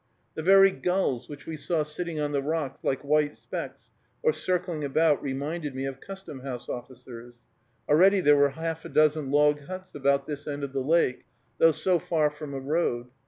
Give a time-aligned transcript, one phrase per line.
[0.33, 3.81] The very gulls which we saw sitting on the rocks, like white specks,
[4.23, 7.35] or circling about, reminded me of custom house officers.
[7.87, 11.25] Already there were half a dozen log huts about this end of the lake,
[11.59, 13.09] though so far from a road.